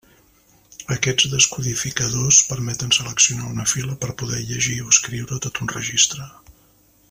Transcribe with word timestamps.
Aquests 0.95 1.27
descodificadors 1.33 2.39
permeten 2.53 2.95
seleccionar 2.99 3.51
una 3.57 3.67
fila 3.75 3.99
per 4.07 4.11
poder 4.23 4.43
llegir 4.53 4.79
o 4.87 4.91
escriure 4.97 5.39
tot 5.49 5.63
un 5.67 5.71
registre. 5.79 6.31